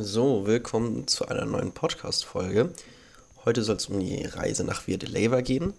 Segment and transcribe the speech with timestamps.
[0.00, 2.72] So, willkommen zu einer neuen Podcast-Folge.
[3.44, 5.72] Heute soll es um die Reise nach Via de Leyva gehen.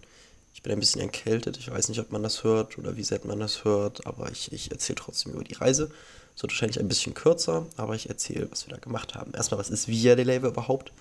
[0.53, 3.21] Ich bin ein bisschen erkältet, ich weiß nicht, ob man das hört oder wie sehr
[3.23, 5.89] man das hört, aber ich, ich erzähle trotzdem über die Reise.
[6.35, 9.33] Es wird wahrscheinlich ein bisschen kürzer, aber ich erzähle, was wir da gemacht haben.
[9.33, 10.91] Erstmal, was ist Via de Leyva überhaupt?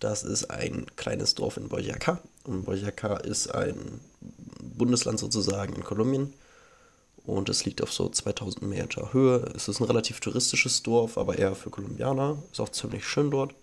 [0.00, 2.18] Das ist ein kleines Dorf in Boyaca.
[2.44, 4.00] Und Boyaca ist ein
[4.62, 6.32] Bundesland sozusagen in Kolumbien
[7.24, 9.50] und es liegt auf so 2000 Meter Höhe.
[9.54, 12.42] Es ist ein relativ touristisches Dorf, aber eher für Kolumbianer.
[12.52, 13.54] Ist auch ziemlich schön dort.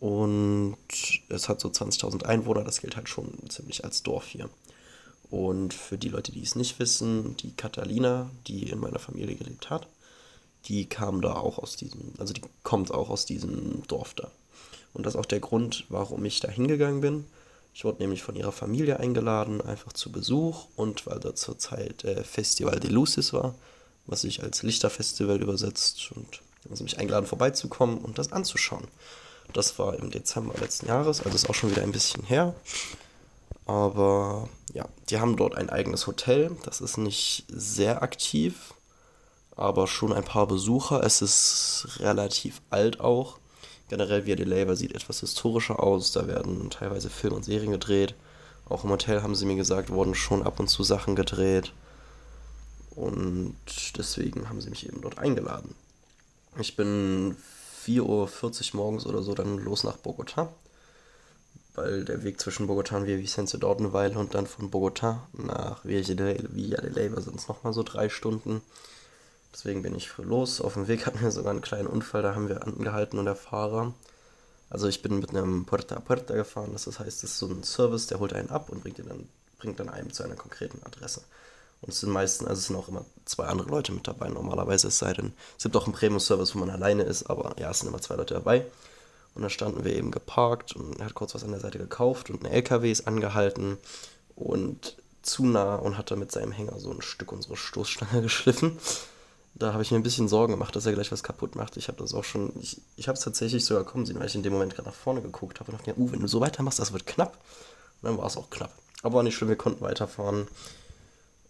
[0.00, 0.76] Und
[1.28, 4.50] es hat so 20.000 Einwohner, das gilt halt schon ziemlich als Dorf hier.
[5.30, 9.70] Und für die Leute, die es nicht wissen, die Catalina, die in meiner Familie gelebt
[9.70, 9.88] hat,
[10.66, 14.30] die kam da auch aus diesem, also die kommt auch aus diesem Dorf da.
[14.92, 17.24] Und das ist auch der Grund, warum ich da hingegangen bin.
[17.76, 22.24] Ich wurde nämlich von ihrer Familie eingeladen, einfach zu Besuch und weil da zurzeit äh,
[22.24, 23.54] Festival de Lucis war,
[24.06, 28.88] was sich als Lichterfestival übersetzt und haben sie mich eingeladen vorbeizukommen und das anzuschauen.
[29.52, 32.54] Das war im Dezember letzten Jahres, also ist auch schon wieder ein bisschen her.
[33.66, 36.56] Aber ja, die haben dort ein eigenes Hotel.
[36.64, 38.72] Das ist nicht sehr aktiv,
[39.54, 41.04] aber schon ein paar Besucher.
[41.04, 43.38] Es ist relativ alt auch.
[43.88, 46.12] Generell Via de Leyva sieht etwas historischer aus.
[46.12, 48.14] Da werden teilweise Filme und Serien gedreht.
[48.68, 51.72] Auch im Hotel haben sie mir gesagt, wurden schon ab und zu Sachen gedreht.
[52.90, 53.54] Und
[53.96, 55.74] deswegen haben sie mich eben dort eingeladen.
[56.58, 57.36] Ich bin
[57.84, 60.48] 4.40 Uhr morgens oder so dann los nach Bogota.
[61.74, 65.28] Weil der Weg zwischen Bogota und Via Vicencio dauert eine Weile und dann von Bogota
[65.34, 68.62] nach Via de Leyva sind es nochmal so drei Stunden.
[69.56, 70.60] Deswegen bin ich früh los.
[70.60, 73.36] Auf dem Weg hatten wir sogar einen kleinen Unfall, da haben wir angehalten und der
[73.36, 73.94] Fahrer.
[74.68, 77.62] Also ich bin mit einem Puerta a Puerta gefahren, das heißt, das ist so ein
[77.62, 79.26] Service, der holt einen ab und bringt, ihn dann,
[79.58, 81.22] bringt dann einem zu einer konkreten Adresse.
[81.80, 84.88] Und es sind meistens, also es sind auch immer zwei andere Leute mit dabei, normalerweise,
[84.88, 87.78] es sei denn, es gibt auch einen Premium-Service, wo man alleine ist, aber ja, es
[87.78, 88.66] sind immer zwei Leute dabei.
[89.34, 92.28] Und dann standen wir eben geparkt und er hat kurz was an der Seite gekauft
[92.28, 93.78] und ein LKW ist angehalten
[94.34, 98.78] und zu nah und hat da mit seinem Hänger so ein Stück unsere Stoßstange geschliffen
[99.58, 101.76] da habe ich mir ein bisschen Sorgen gemacht, dass er gleich was kaputt macht.
[101.76, 104.34] Ich habe das auch schon, ich, ich habe es tatsächlich sogar kommen sehen, weil ich
[104.34, 106.78] in dem Moment gerade nach vorne geguckt habe und dachte, uh, wenn du so weitermachst,
[106.78, 107.38] das wird knapp.
[108.02, 108.72] Und dann war es auch knapp.
[109.02, 110.46] Aber nicht schlimm, wir konnten weiterfahren.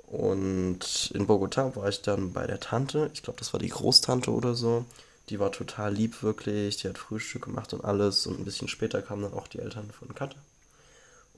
[0.06, 4.30] Und in Bogota war ich dann bei der Tante, ich glaube, das war die Großtante
[4.30, 4.84] oder so.
[5.28, 6.76] Die war total lieb, wirklich.
[6.76, 8.28] Die hat Frühstück gemacht und alles.
[8.28, 10.36] Und ein bisschen später kamen dann auch die Eltern von Kat.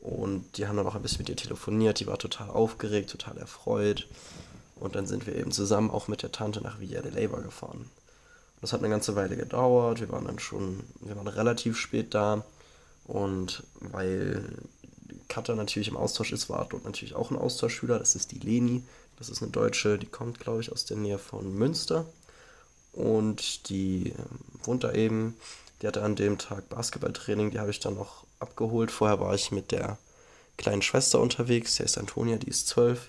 [0.03, 1.99] Und die haben dann auch ein bisschen mit ihr telefoniert.
[2.01, 4.07] Die war total aufgeregt, total erfreut.
[4.81, 7.91] Und dann sind wir eben zusammen auch mit der Tante nach Villa de Leyva gefahren.
[8.61, 10.01] Das hat eine ganze Weile gedauert.
[10.01, 12.45] Wir waren dann schon, wir waren relativ spät da.
[13.05, 14.45] Und weil
[15.29, 17.99] Katha natürlich im Austausch ist, war dort natürlich auch ein Austauschschüler.
[17.99, 18.83] Das ist die Leni.
[19.19, 22.07] Das ist eine Deutsche, die kommt, glaube ich, aus der Nähe von Münster.
[22.93, 25.37] Und die ähm, wohnt da eben.
[25.81, 27.51] Die hatte an dem Tag Basketballtraining.
[27.51, 28.91] Die habe ich dann noch abgeholt.
[28.91, 29.99] Vorher war ich mit der
[30.57, 31.77] kleinen Schwester unterwegs.
[31.77, 33.09] Die ist Antonia, die ist zwölf.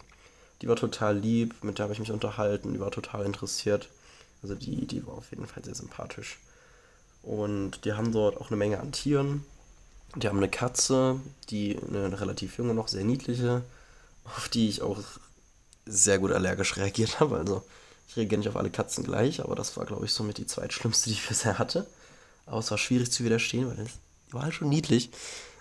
[0.62, 3.90] Die war total lieb, mit der habe ich mich unterhalten, die war total interessiert.
[4.42, 6.40] Also die, die war auf jeden Fall sehr sympathisch.
[7.24, 9.46] Und die haben dort auch eine Menge an Tieren.
[10.16, 13.62] Die haben eine Katze, die eine relativ junge, noch sehr niedliche,
[14.24, 14.97] auf die ich auch
[15.86, 17.38] sehr gut allergisch reagiert habe.
[17.38, 17.64] Also
[18.08, 21.09] ich reagiere nicht auf alle Katzen gleich, aber das war, glaube ich, somit die zweitschlimmste,
[21.09, 21.86] die ich bisher hatte.
[22.46, 23.91] Aber es war schwierig zu widerstehen, weil es
[24.31, 25.12] war halt schon niedlich.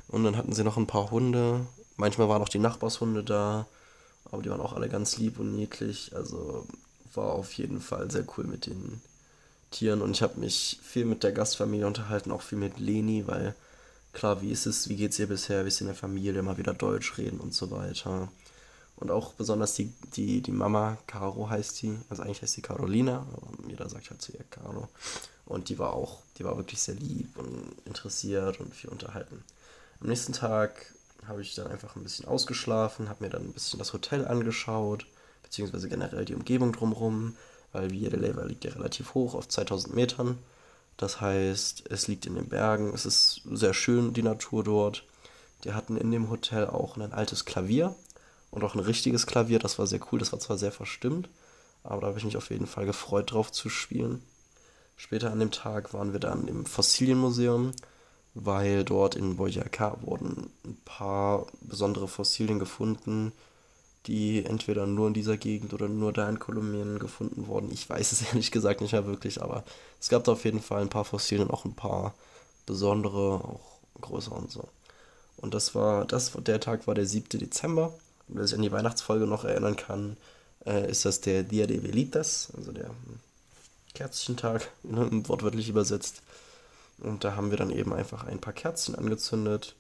[0.09, 1.67] Und dann hatten sie noch ein paar Hunde.
[1.97, 3.67] Manchmal waren auch die Nachbarshunde da.
[4.31, 6.15] Aber die waren auch alle ganz lieb und niedlich.
[6.15, 6.67] Also
[7.15, 9.01] war auf jeden Fall sehr cool mit den
[9.71, 10.03] Tieren.
[10.03, 13.55] Und ich habe mich viel mit der Gastfamilie unterhalten, auch viel mit Leni, weil
[14.13, 16.59] klar, wie ist es, wie geht es ihr bisher, wie ist in der Familie, mal
[16.59, 18.29] wieder Deutsch reden und so weiter.
[18.97, 23.27] Und auch besonders die, die, die Mama, Caro heißt die, also eigentlich heißt sie Carolina,
[23.33, 24.89] aber jeder sagt halt zu ihr Caro.
[25.47, 29.45] Und die war auch, die war wirklich sehr lieb und interessiert und viel unterhalten.
[30.01, 30.93] Am nächsten Tag
[31.27, 35.07] habe ich dann einfach ein bisschen ausgeschlafen, habe mir dann ein bisschen das Hotel angeschaut,
[35.43, 37.37] beziehungsweise generell die Umgebung drumherum,
[37.73, 40.39] weil Leyva liegt ja relativ hoch, auf 2000 Metern.
[40.97, 45.05] Das heißt, es liegt in den Bergen, es ist sehr schön, die Natur dort.
[45.65, 47.95] Die hatten in dem Hotel auch ein altes Klavier
[48.51, 51.29] und auch ein richtiges Klavier, das war sehr cool, das war zwar sehr verstimmt,
[51.83, 54.23] aber da habe ich mich auf jeden Fall gefreut drauf zu spielen.
[54.97, 57.73] Später an dem Tag waren wir dann im Fossilienmuseum
[58.41, 63.33] weil dort in Boyaca wurden ein paar besondere Fossilien gefunden,
[64.07, 67.71] die entweder nur in dieser Gegend oder nur da in Kolumbien gefunden wurden.
[67.73, 69.65] Ich weiß es ehrlich gesagt nicht mehr wirklich, aber
[70.01, 72.15] es gab da auf jeden Fall ein paar Fossilien, auch ein paar
[72.65, 74.69] besondere, auch größere und so.
[75.37, 77.39] Und das war, das, der Tag war der 7.
[77.41, 77.95] Dezember.
[78.29, 80.17] Und wer sich an die Weihnachtsfolge noch erinnern kann,
[80.65, 82.91] äh, ist das der Dia de Velitas, also der
[83.95, 86.23] Kerzchentag, wortwörtlich übersetzt.
[87.01, 89.77] Und da haben wir dann eben einfach ein paar Kerzen angezündet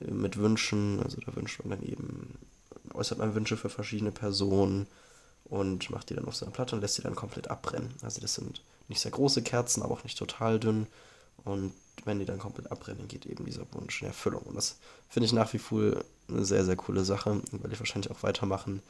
[0.00, 1.00] äh, mit Wünschen.
[1.02, 2.38] Also da wünscht man dann eben,
[2.94, 4.86] äußert man Wünsche für verschiedene Personen
[5.44, 7.94] und macht die dann auf seiner Platte und lässt sie dann komplett abbrennen.
[8.02, 10.86] Also das sind nicht sehr große Kerzen, aber auch nicht total dünn.
[11.44, 11.72] Und
[12.04, 14.42] wenn die dann komplett abbrennen, geht eben dieser Wunsch in Erfüllung.
[14.42, 14.78] Und das
[15.08, 15.96] finde ich nach wie vor
[16.28, 18.82] eine sehr, sehr coole Sache werde ich wahrscheinlich auch weitermachen.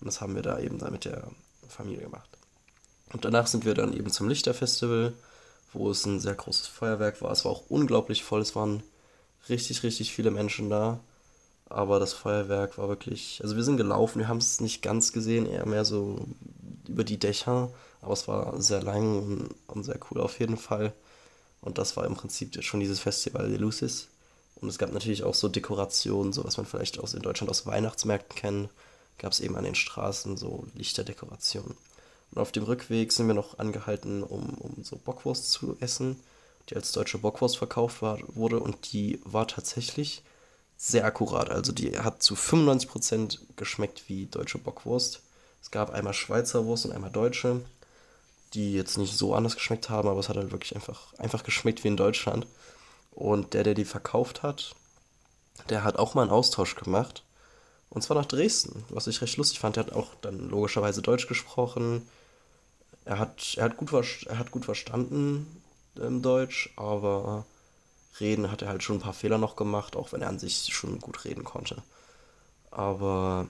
[0.00, 1.28] Und das haben wir da eben da mit der
[1.68, 2.28] Familie gemacht.
[3.12, 5.12] Und danach sind wir dann eben zum Lichterfestival,
[5.72, 7.30] wo es ein sehr großes Feuerwerk war.
[7.30, 8.40] Es war auch unglaublich voll.
[8.40, 8.82] Es waren
[9.48, 11.00] richtig, richtig viele Menschen da.
[11.66, 13.40] Aber das Feuerwerk war wirklich.
[13.42, 16.26] Also wir sind gelaufen, wir haben es nicht ganz gesehen, eher mehr so
[16.88, 17.70] über die Dächer.
[18.02, 20.92] Aber es war sehr lang und, und sehr cool auf jeden Fall.
[21.60, 24.08] Und das war im Prinzip schon dieses Festival de Lucis.
[24.56, 27.66] Und es gab natürlich auch so Dekorationen, so was man vielleicht aus in Deutschland aus
[27.66, 28.70] Weihnachtsmärkten kennt.
[29.18, 31.76] Gab es eben an den Straßen so Lichterdekorationen.
[32.32, 36.20] Und auf dem Rückweg sind wir noch angehalten, um, um so Bockwurst zu essen,
[36.68, 38.60] die als deutsche Bockwurst verkauft war, wurde.
[38.60, 40.22] Und die war tatsächlich
[40.76, 41.50] sehr akkurat.
[41.50, 45.22] Also die hat zu 95% geschmeckt wie deutsche Bockwurst.
[45.60, 47.60] Es gab einmal Schweizer Wurst und einmal deutsche,
[48.54, 51.84] die jetzt nicht so anders geschmeckt haben, aber es hat halt wirklich einfach, einfach geschmeckt
[51.84, 52.46] wie in Deutschland.
[53.10, 54.74] Und der, der die verkauft hat,
[55.68, 57.24] der hat auch mal einen Austausch gemacht.
[57.90, 59.76] Und zwar nach Dresden, was ich recht lustig fand.
[59.76, 62.08] Der hat auch dann logischerweise Deutsch gesprochen.
[63.10, 63.92] Er hat, er hat, gut,
[64.26, 65.44] er hat gut verstanden
[65.96, 67.44] im Deutsch, aber
[68.20, 70.72] reden hat er halt schon ein paar Fehler noch gemacht, auch wenn er an sich
[70.72, 71.82] schon gut reden konnte.
[72.70, 73.48] Aber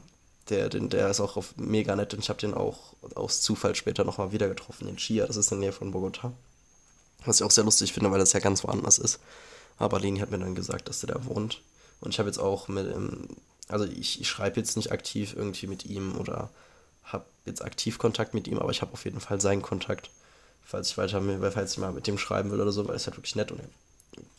[0.48, 3.74] der, den, der ist auch auf mega nett und ich habe den auch aus Zufall
[3.74, 6.32] später nochmal wieder getroffen, in Chia, das ist in der Nähe von Bogota.
[7.26, 9.20] Was ich auch sehr lustig finde, weil das ja ganz woanders ist.
[9.76, 11.60] Aber Leni hat mir dann gesagt, dass der da wohnt.
[12.00, 12.86] Und ich habe jetzt auch mit,
[13.68, 16.48] also ich, ich schreibe jetzt nicht aktiv irgendwie mit ihm oder
[17.04, 20.10] habe jetzt aktiv Kontakt mit ihm, aber ich habe auf jeden Fall seinen Kontakt,
[20.62, 23.16] falls ich weiter, falls ich mal mit dem schreiben will oder so, weil es halt
[23.16, 23.68] wirklich nett und er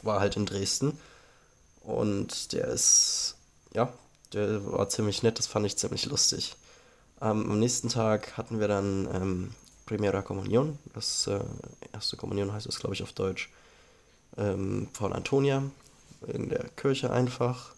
[0.01, 0.97] war halt in Dresden.
[1.81, 3.35] Und der ist,
[3.73, 3.91] ja,
[4.33, 6.55] der war ziemlich nett, das fand ich ziemlich lustig.
[7.21, 9.51] Ähm, am nächsten Tag hatten wir dann ähm,
[9.85, 11.39] Primera Communion, das äh,
[11.91, 13.49] erste Kommunion heißt das, glaube ich, auf Deutsch,
[14.37, 15.63] ähm, von Antonia
[16.27, 17.73] in der Kirche einfach.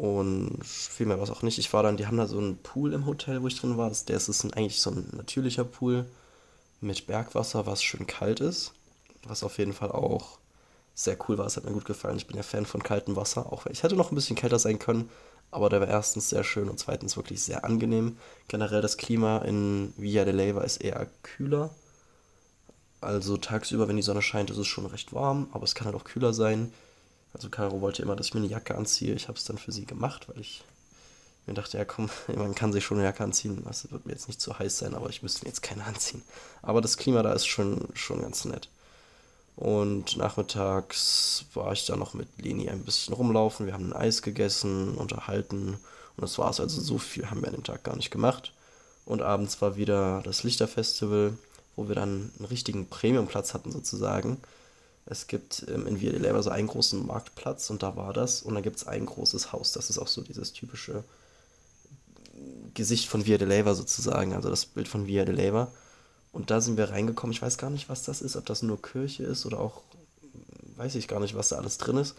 [0.00, 1.58] Und viel mehr war es auch nicht.
[1.58, 3.90] Ich war dann, die haben da so einen Pool im Hotel, wo ich drin war.
[3.90, 6.06] Das, der ist, ist ein, eigentlich so ein natürlicher Pool
[6.80, 8.72] mit Bergwasser, was schön kalt ist.
[9.24, 10.38] Was auf jeden Fall auch
[10.94, 11.44] sehr cool war.
[11.44, 12.16] Es hat mir gut gefallen.
[12.16, 14.78] Ich bin ja Fan von kaltem Wasser, auch ich hätte noch ein bisschen kälter sein
[14.78, 15.10] können,
[15.50, 18.16] aber der war erstens sehr schön und zweitens wirklich sehr angenehm.
[18.48, 21.68] Generell das Klima in Villa de Leyva ist eher kühler.
[23.02, 25.96] Also tagsüber, wenn die Sonne scheint, ist es schon recht warm, aber es kann halt
[25.96, 26.72] auch kühler sein.
[27.32, 29.14] Also Caro wollte immer, dass ich mir eine Jacke anziehe.
[29.14, 30.64] Ich habe es dann für sie gemacht, weil ich
[31.46, 33.62] mir dachte, ja komm, man kann sich schon eine Jacke anziehen.
[33.64, 36.22] Das wird mir jetzt nicht zu heiß sein, aber ich müsste mir jetzt keine anziehen.
[36.62, 38.68] Aber das Klima da ist schon, schon ganz nett.
[39.56, 43.66] Und nachmittags war ich da noch mit Leni ein bisschen rumlaufen.
[43.66, 45.74] Wir haben ein Eis gegessen, unterhalten.
[46.16, 46.60] Und das war's.
[46.60, 48.52] Also so viel haben wir an dem Tag gar nicht gemacht.
[49.04, 51.36] Und abends war wieder das Lichterfestival,
[51.76, 54.38] wo wir dann einen richtigen Premiumplatz hatten sozusagen.
[55.10, 58.42] Es gibt ähm, in Via de Leyva so einen großen Marktplatz und da war das.
[58.42, 59.72] Und dann gibt es ein großes Haus.
[59.72, 61.02] Das ist auch so dieses typische
[62.74, 64.34] Gesicht von Via de Leyva sozusagen.
[64.34, 65.72] Also das Bild von Via de Leyva.
[66.30, 67.32] Und da sind wir reingekommen.
[67.32, 69.82] Ich weiß gar nicht, was das ist, ob das nur Kirche ist oder auch,
[70.76, 72.14] weiß ich gar nicht, was da alles drin ist.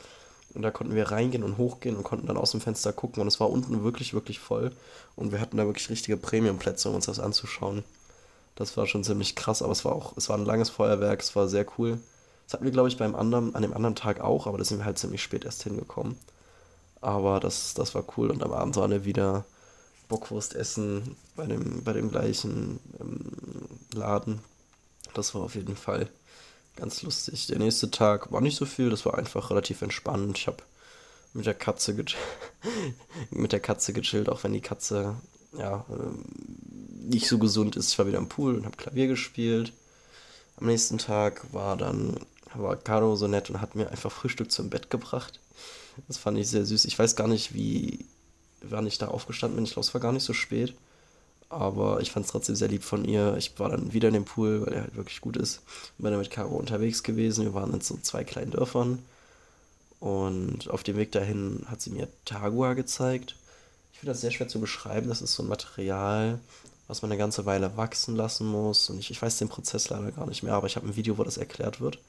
[0.53, 3.21] Und da konnten wir reingehen und hochgehen und konnten dann aus dem Fenster gucken.
[3.21, 4.73] Und es war unten wirklich, wirklich voll.
[5.15, 7.85] Und wir hatten da wirklich richtige Premiumplätze, um uns das anzuschauen.
[8.55, 11.37] Das war schon ziemlich krass, aber es war auch, es war ein langes Feuerwerk, es
[11.37, 12.01] war sehr cool.
[12.51, 14.79] Das hatten wir, glaube ich, beim anderen, an dem anderen Tag auch, aber da sind
[14.79, 16.17] wir halt ziemlich spät erst hingekommen.
[16.99, 19.45] Aber das, das war cool und am Abend waren wir wieder
[20.09, 23.31] Bockwurst essen bei dem, bei dem gleichen ähm,
[23.93, 24.41] Laden.
[25.13, 26.09] Das war auf jeden Fall
[26.75, 27.47] ganz lustig.
[27.47, 30.37] Der nächste Tag war nicht so viel, das war einfach relativ entspannt.
[30.37, 30.61] Ich habe
[31.31, 31.95] mit der Katze
[33.31, 35.15] mit der Katze gechillt, auch wenn die Katze
[35.57, 37.93] ja äh, nicht so gesund ist.
[37.93, 39.71] Ich war wieder im Pool und habe Klavier gespielt.
[40.57, 42.17] Am nächsten Tag war dann
[42.55, 45.39] war Caro so nett und hat mir einfach Frühstück zum Bett gebracht.
[46.07, 46.85] Das fand ich sehr süß.
[46.85, 48.05] Ich weiß gar nicht, wie
[48.61, 49.65] wann ich da aufgestanden bin.
[49.65, 50.73] Ich glaube, es war gar nicht so spät.
[51.49, 53.35] Aber ich fand es trotzdem sehr lieb von ihr.
[53.37, 55.61] Ich war dann wieder in dem Pool, weil er halt wirklich gut ist.
[55.97, 57.43] Bin dann mit Caro unterwegs gewesen.
[57.43, 58.99] Wir waren in so zwei kleinen Dörfern.
[59.99, 63.35] Und auf dem Weg dahin hat sie mir Tagua gezeigt.
[63.91, 65.09] Ich finde das sehr schwer zu beschreiben.
[65.09, 66.39] Das ist so ein Material,
[66.87, 68.89] was man eine ganze Weile wachsen lassen muss.
[68.89, 71.17] Und ich, ich weiß den Prozess leider gar nicht mehr, aber ich habe ein Video,
[71.17, 71.99] wo das erklärt wird.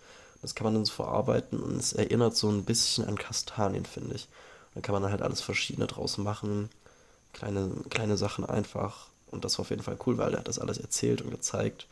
[0.42, 4.16] Das kann man dann so verarbeiten und es erinnert so ein bisschen an Kastanien, finde
[4.16, 4.28] ich.
[4.74, 6.68] Dann kann man halt alles Verschiedene draus machen.
[7.32, 9.08] Kleine, kleine Sachen einfach.
[9.30, 11.86] Und das war auf jeden Fall cool, weil er hat das alles erzählt und gezeigt.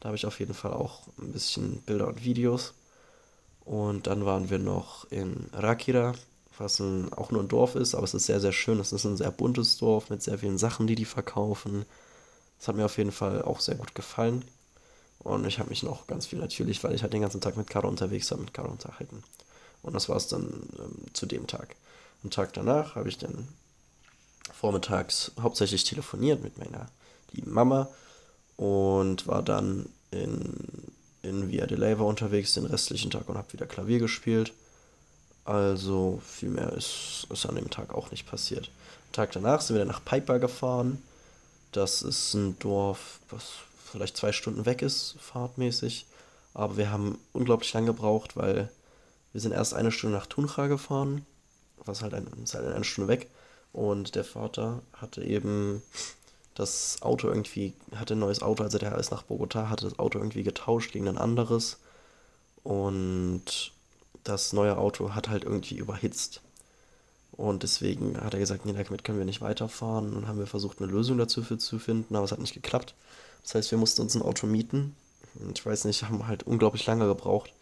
[0.00, 2.74] Da habe ich auf jeden Fall auch ein bisschen Bilder und Videos.
[3.64, 6.14] Und dann waren wir noch in Rakira,
[6.58, 8.80] was ein, auch nur ein Dorf ist, aber es ist sehr, sehr schön.
[8.80, 11.84] Es ist ein sehr buntes Dorf mit sehr vielen Sachen, die die verkaufen.
[12.58, 14.44] Das hat mir auf jeden Fall auch sehr gut gefallen.
[15.26, 17.68] Und ich habe mich noch ganz viel natürlich, weil ich halt den ganzen Tag mit
[17.68, 19.24] Caro unterwegs war, mit Caro unterhalten.
[19.82, 20.44] Und das war es dann
[20.78, 21.74] ähm, zu dem Tag.
[22.22, 23.48] Am Tag danach habe ich dann
[24.54, 26.86] vormittags hauptsächlich telefoniert mit meiner
[27.32, 27.88] lieben Mama
[28.56, 30.54] und war dann in,
[31.22, 34.52] in Via de Leyva unterwegs den restlichen Tag und habe wieder Klavier gespielt.
[35.44, 38.70] Also viel mehr ist, ist an dem Tag auch nicht passiert.
[39.08, 41.02] Am Tag danach sind wir dann nach Piper gefahren.
[41.72, 46.06] Das ist ein Dorf, was vielleicht zwei Stunden weg ist, fahrtmäßig.
[46.54, 48.70] Aber wir haben unglaublich lange gebraucht, weil
[49.32, 51.26] wir sind erst eine Stunde nach Tunja gefahren,
[51.84, 53.30] was halt, ein, ist halt eine Stunde weg.
[53.72, 55.82] Und der Vater hatte eben
[56.54, 60.18] das Auto irgendwie, hatte ein neues Auto, also der ist nach Bogota, hatte das Auto
[60.18, 61.78] irgendwie getauscht gegen ein anderes.
[62.62, 63.72] Und
[64.24, 66.40] das neue Auto hat halt irgendwie überhitzt.
[67.32, 70.16] Und deswegen hat er gesagt, nee, damit können wir nicht weiterfahren.
[70.16, 72.94] Und haben wir versucht, eine Lösung dazu zu finden, aber es hat nicht geklappt.
[73.46, 74.96] Das heißt, wir mussten uns ein Auto mieten.
[75.54, 77.52] Ich weiß nicht, haben halt unglaublich lange gebraucht.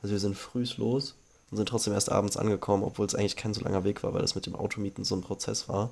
[0.00, 1.16] Also wir sind frühs los
[1.50, 4.22] und sind trotzdem erst abends angekommen, obwohl es eigentlich kein so langer Weg war, weil
[4.22, 5.90] das mit dem Automieten so ein Prozess war.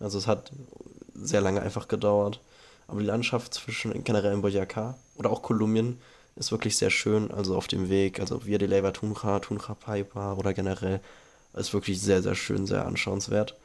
[0.00, 0.52] Also es hat
[1.14, 2.40] sehr lange einfach gedauert.
[2.86, 5.98] Aber die Landschaft zwischen generell in Boyacá oder auch Kolumbien
[6.36, 7.30] ist wirklich sehr schön.
[7.30, 11.00] Also auf dem Weg, also Via de Leyva Tunja, Tunja Paipa oder generell
[11.54, 13.56] ist wirklich sehr, sehr schön, sehr anschauenswert.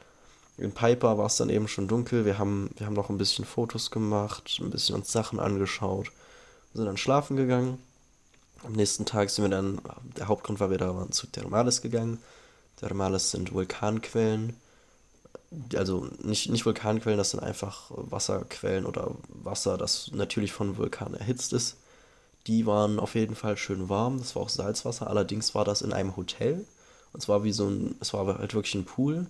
[0.56, 2.24] In Piper war es dann eben schon dunkel.
[2.24, 6.10] Wir haben, wir haben noch ein bisschen Fotos gemacht, ein bisschen uns Sachen angeschaut.
[6.74, 7.78] Sind dann schlafen gegangen.
[8.64, 9.80] Am nächsten Tag sind wir dann,
[10.16, 12.18] der Hauptgrund war, wir da waren zu Thermales gegangen.
[12.76, 14.54] Thermales sind Vulkanquellen
[15.76, 21.52] also nicht, nicht Vulkanquellen, das sind einfach Wasserquellen oder Wasser, das natürlich von Vulkan erhitzt
[21.52, 21.76] ist.
[22.46, 25.92] Die waren auf jeden Fall schön warm, das war auch Salzwasser, allerdings war das in
[25.92, 26.64] einem Hotel.
[27.12, 29.26] Und zwar wie so ein, es war halt wirklich ein Pool.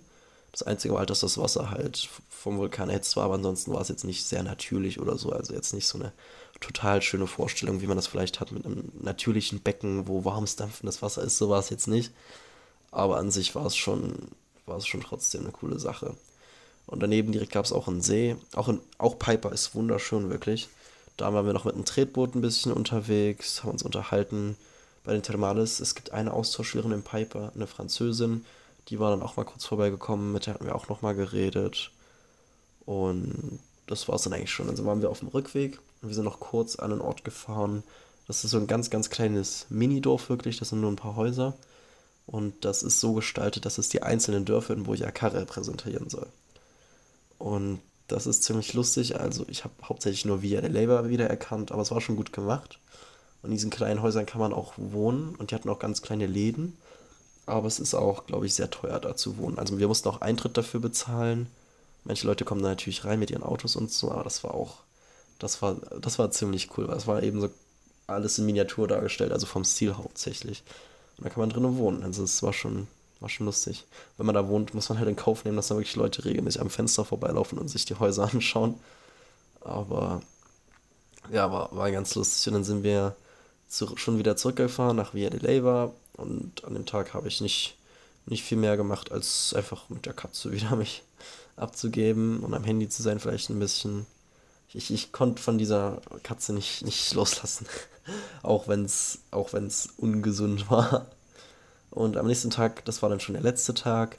[0.53, 3.81] Das Einzige war halt, dass das Wasser halt vom Vulkan erhitzt war, aber ansonsten war
[3.81, 5.31] es jetzt nicht sehr natürlich oder so.
[5.31, 6.13] Also jetzt nicht so eine
[6.61, 11.03] total schöne Vorstellung, wie man das vielleicht hat mit einem natürlichen Becken, wo warmes, dampfendes
[11.03, 11.39] Wasser ist.
[11.39, 12.13] So war es jetzt nicht.
[12.91, 14.31] Aber an sich war es schon
[14.71, 16.15] war es schon trotzdem eine coole Sache.
[16.87, 18.37] Und daneben direkt gab es auch einen See.
[18.55, 20.69] Auch, in, auch Piper ist wunderschön, wirklich.
[21.19, 24.57] Da waren wir noch mit einem Tretboot ein bisschen unterwegs, haben uns unterhalten
[25.05, 25.81] bei den Thermales.
[25.81, 28.47] Es gibt eine Austauschschülerin in Piper, eine Französin,
[28.89, 31.91] die war dann auch mal kurz vorbeigekommen, mit der hatten wir auch noch mal geredet.
[32.87, 34.67] Und das war es dann eigentlich schon.
[34.67, 37.83] Dann waren wir auf dem Rückweg und wir sind noch kurz an einen Ort gefahren.
[38.27, 41.57] Das ist so ein ganz, ganz kleines Minidorf wirklich, das sind nur ein paar Häuser.
[42.27, 46.29] Und das ist so gestaltet, dass es die einzelnen Dörfer in Boyacá repräsentieren soll.
[47.39, 49.19] Und das ist ziemlich lustig.
[49.19, 52.79] Also ich habe hauptsächlich nur Via de Leyva wiedererkannt, aber es war schon gut gemacht.
[53.43, 56.27] Und in diesen kleinen Häusern kann man auch wohnen und die hatten auch ganz kleine
[56.27, 56.77] Läden.
[57.51, 59.59] Aber es ist auch, glaube ich, sehr teuer da zu wohnen.
[59.59, 61.49] Also wir mussten auch Eintritt dafür bezahlen.
[62.05, 64.79] Manche Leute kommen da natürlich rein mit ihren Autos und so, aber das war auch,
[65.39, 67.51] das war, das war ziemlich cool, weil es war eben so
[68.07, 70.63] alles in Miniatur dargestellt, also vom Stil hauptsächlich.
[71.19, 72.03] Und da kann man drinnen wohnen.
[72.03, 72.89] Also es war schon,
[73.21, 73.85] war schon lustig.
[74.17, 76.61] Wenn man da wohnt, muss man halt in Kauf nehmen, dass da wirklich Leute regelmäßig
[76.61, 78.75] am Fenster vorbeilaufen und sich die Häuser anschauen.
[79.61, 80.23] Aber
[81.31, 82.49] ja, war, war ganz lustig.
[82.49, 83.15] Und dann sind wir
[83.69, 85.93] zu, schon wieder zurückgefahren nach Via de Leyva.
[86.21, 87.77] Und an dem Tag habe ich nicht,
[88.27, 91.03] nicht viel mehr gemacht, als einfach mit der Katze wieder mich
[91.57, 94.07] abzugeben und am Handy zu sein, vielleicht ein bisschen.
[94.73, 97.67] Ich, ich konnte von dieser Katze nicht, nicht loslassen.
[98.43, 101.07] auch wenn es auch wenn's ungesund war.
[101.91, 104.19] Und am nächsten Tag, das war dann schon der letzte Tag,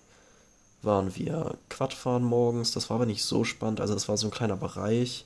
[0.81, 2.71] waren wir Quadfahren morgens.
[2.71, 3.79] Das war aber nicht so spannend.
[3.79, 5.25] Also das war so ein kleiner Bereich.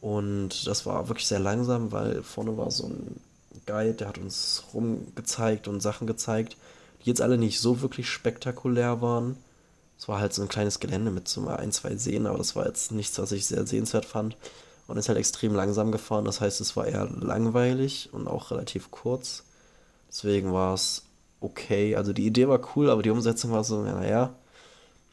[0.00, 3.20] Und das war wirklich sehr langsam, weil vorne war so ein
[3.66, 6.56] Guide, der hat uns rumgezeigt und Sachen gezeigt,
[7.02, 9.36] die jetzt alle nicht so wirklich spektakulär waren.
[9.98, 12.56] Es war halt so ein kleines Gelände mit so mal ein, zwei Seen, aber das
[12.56, 14.36] war jetzt nichts, was ich sehr sehenswert fand
[14.88, 16.24] und ist halt extrem langsam gefahren.
[16.24, 19.44] Das heißt, es war eher langweilig und auch relativ kurz.
[20.08, 21.02] Deswegen war es
[21.40, 21.96] okay.
[21.96, 24.34] Also die Idee war cool, aber die Umsetzung war so, ja, naja.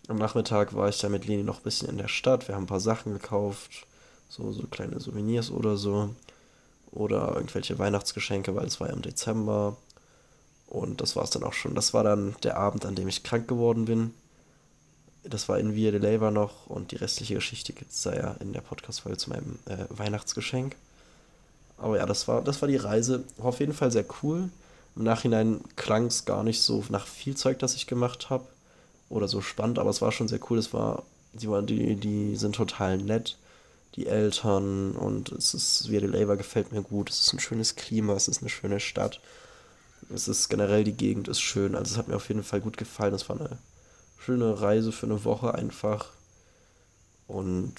[0.08, 2.48] Am Nachmittag war ich da mit Leni noch ein bisschen in der Stadt.
[2.48, 3.86] Wir haben ein paar Sachen gekauft,
[4.27, 6.10] so, so kleine Souvenirs oder so.
[6.91, 9.77] Oder irgendwelche Weihnachtsgeschenke, weil es war ja im Dezember.
[10.67, 11.75] Und das war es dann auch schon.
[11.75, 14.13] Das war dann der Abend, an dem ich krank geworden bin.
[15.24, 18.36] Das war in Via de Leyva noch und die restliche Geschichte gibt es da ja
[18.39, 20.75] in der Podcast-Folge zu meinem äh, Weihnachtsgeschenk.
[21.77, 23.24] Aber ja, das war, das war die Reise.
[23.38, 24.50] War auf jeden Fall sehr cool.
[24.96, 28.46] Im Nachhinein klang es gar nicht so nach viel Zeug, das ich gemacht habe.
[29.10, 30.58] Oder so spannend, aber es war schon sehr cool.
[30.58, 31.03] Es war,
[31.34, 33.38] die, die, die sind total nett.
[33.96, 37.10] Die Eltern und es ist, Via de Leyva gefällt mir gut.
[37.10, 39.19] Es ist ein schönes Klima, es ist eine schöne Stadt.
[40.13, 41.75] Es ist generell, die Gegend ist schön.
[41.75, 43.13] Also es hat mir auf jeden Fall gut gefallen.
[43.13, 43.58] Es war eine
[44.17, 46.12] schöne Reise für eine Woche einfach.
[47.27, 47.75] Und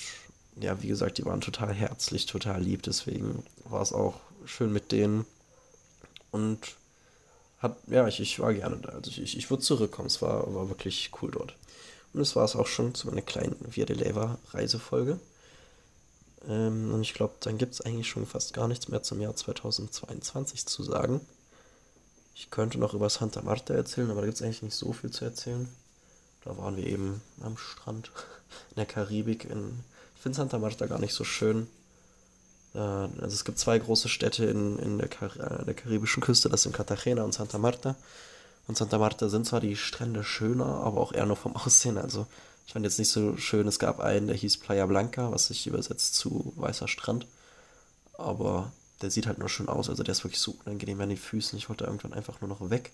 [0.60, 2.82] ja, wie gesagt, die waren total herzlich, total lieb.
[2.82, 5.26] Deswegen war es auch schön mit denen.
[6.30, 6.76] Und
[7.58, 8.90] hat, ja, ich, ich war gerne da.
[8.90, 10.06] Also ich, ich, würde zurückkommen.
[10.06, 11.56] Es war, war wirklich cool dort.
[12.12, 15.18] Und das war es auch schon zu meiner kleinen Via de Leyva Reisefolge.
[16.48, 19.34] Ähm, und ich glaube, dann gibt es eigentlich schon fast gar nichts mehr zum Jahr
[19.34, 21.20] 2022 zu sagen.
[22.34, 25.10] Ich könnte noch über Santa Marta erzählen, aber da gibt es eigentlich nicht so viel
[25.10, 25.68] zu erzählen.
[26.44, 28.10] Da waren wir eben am Strand
[28.70, 29.44] in der Karibik.
[29.44, 29.80] In,
[30.16, 31.66] ich finde Santa Marta gar nicht so schön.
[32.74, 36.48] Äh, also es gibt zwei große Städte in, in der, Kar äh, der karibischen Küste,
[36.48, 37.96] das sind Cartagena und Santa Marta.
[38.66, 41.98] Und Santa Marta sind zwar die Strände schöner, aber auch eher nur vom Aussehen.
[41.98, 42.26] Also
[42.66, 43.66] ich fand jetzt nicht so schön.
[43.66, 47.26] Es gab einen, der hieß Playa Blanca, was sich übersetzt zu weißer Strand.
[48.14, 49.88] Aber der sieht halt nur schön aus.
[49.88, 51.58] Also der ist wirklich so unangenehm an den Füßen.
[51.58, 52.92] Ich wollte irgendwann einfach nur noch weg.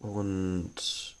[0.00, 1.14] Und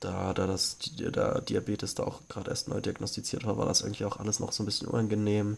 [0.00, 4.04] da, da das da Diabetes da auch gerade erst neu diagnostiziert war, war das irgendwie
[4.04, 5.56] auch alles noch so ein bisschen unangenehm,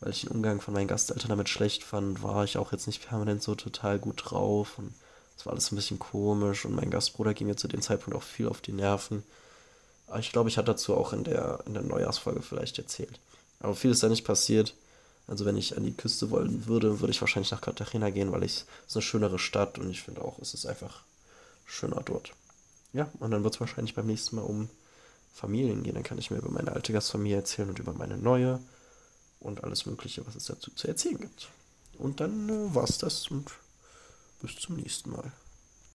[0.00, 3.06] weil ich den Umgang von meinen Gasteltern damit schlecht fand, war ich auch jetzt nicht
[3.06, 4.92] permanent so total gut drauf und
[5.36, 8.22] es war alles ein bisschen komisch und mein Gastbruder ging mir zu dem Zeitpunkt auch
[8.22, 9.22] viel auf die Nerven.
[10.18, 13.20] Ich glaube, ich hatte dazu auch in der, in der Neujahrsfolge vielleicht erzählt.
[13.60, 14.74] Aber viel ist da nicht passiert.
[15.26, 18.42] Also wenn ich an die Küste wollen würde, würde ich wahrscheinlich nach Cartagena gehen, weil
[18.42, 21.02] es ist eine schönere Stadt und ich finde auch, es ist einfach
[21.66, 22.32] schöner dort.
[22.94, 24.70] Ja, und dann wird es wahrscheinlich beim nächsten Mal um
[25.34, 25.94] Familien gehen.
[25.94, 28.60] Dann kann ich mir über meine alte Gastfamilie erzählen und über meine neue
[29.40, 31.48] und alles Mögliche, was es dazu zu erzählen gibt.
[31.98, 33.50] Und dann äh, war es das und
[34.40, 35.32] bis zum nächsten Mal.